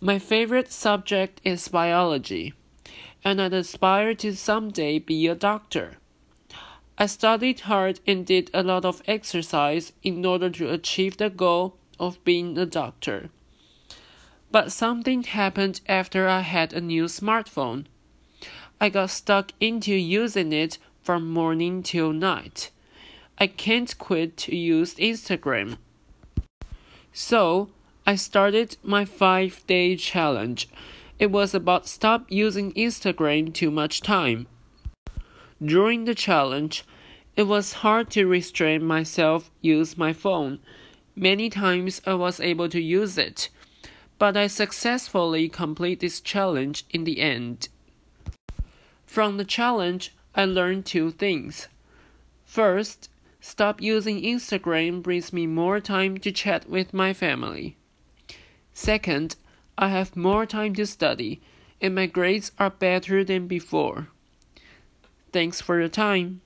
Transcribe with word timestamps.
My 0.00 0.18
favorite 0.18 0.70
subject 0.70 1.40
is 1.42 1.68
biology, 1.68 2.52
and 3.24 3.40
I 3.40 3.46
aspire 3.46 4.14
to 4.16 4.36
someday 4.36 4.98
be 4.98 5.26
a 5.26 5.34
doctor. 5.34 5.96
I 6.98 7.06
studied 7.06 7.60
hard 7.60 8.00
and 8.06 8.26
did 8.26 8.50
a 8.52 8.62
lot 8.62 8.84
of 8.84 9.02
exercise 9.06 9.94
in 10.02 10.24
order 10.26 10.50
to 10.50 10.70
achieve 10.70 11.16
the 11.16 11.30
goal 11.30 11.78
of 11.98 12.22
being 12.24 12.58
a 12.58 12.66
doctor. 12.66 13.30
But 14.50 14.70
something 14.70 15.22
happened 15.22 15.80
after 15.88 16.28
I 16.28 16.40
had 16.40 16.74
a 16.74 16.80
new 16.82 17.04
smartphone. 17.04 17.86
I 18.78 18.90
got 18.90 19.08
stuck 19.08 19.52
into 19.60 19.94
using 19.94 20.52
it 20.52 20.76
from 21.02 21.30
morning 21.30 21.82
till 21.82 22.12
night. 22.12 22.70
I 23.38 23.46
can't 23.46 23.96
quit 23.96 24.36
to 24.38 24.54
use 24.54 24.94
Instagram. 24.96 25.78
So, 27.14 27.70
I 28.08 28.14
started 28.14 28.76
my 28.84 29.04
5 29.04 29.66
day 29.66 29.96
challenge. 29.96 30.68
It 31.18 31.32
was 31.32 31.54
about 31.54 31.88
stop 31.88 32.24
using 32.28 32.72
Instagram 32.74 33.52
too 33.52 33.68
much 33.68 34.00
time. 34.00 34.46
During 35.60 36.04
the 36.04 36.14
challenge, 36.14 36.84
it 37.34 37.48
was 37.48 37.82
hard 37.82 38.08
to 38.10 38.28
restrain 38.28 38.84
myself 38.84 39.50
use 39.60 39.98
my 39.98 40.12
phone. 40.12 40.60
Many 41.16 41.50
times 41.50 42.00
I 42.06 42.14
was 42.14 42.38
able 42.38 42.68
to 42.68 42.80
use 42.80 43.18
it, 43.18 43.48
but 44.20 44.36
I 44.36 44.46
successfully 44.46 45.48
complete 45.48 45.98
this 45.98 46.20
challenge 46.20 46.84
in 46.90 47.02
the 47.02 47.20
end. 47.20 47.68
From 49.04 49.36
the 49.36 49.44
challenge, 49.44 50.14
I 50.32 50.44
learned 50.44 50.86
two 50.86 51.10
things. 51.10 51.66
First, 52.44 53.10
stop 53.40 53.82
using 53.82 54.22
Instagram 54.22 55.02
brings 55.02 55.32
me 55.32 55.48
more 55.48 55.80
time 55.80 56.18
to 56.18 56.30
chat 56.30 56.70
with 56.70 56.94
my 56.94 57.12
family. 57.12 57.76
Second, 58.78 59.36
I 59.78 59.88
have 59.88 60.16
more 60.16 60.44
time 60.44 60.74
to 60.74 60.84
study, 60.84 61.40
and 61.80 61.94
my 61.94 62.04
grades 62.04 62.52
are 62.58 62.68
better 62.68 63.24
than 63.24 63.46
before. 63.46 64.08
Thanks 65.32 65.62
for 65.62 65.80
your 65.80 65.88
time. 65.88 66.42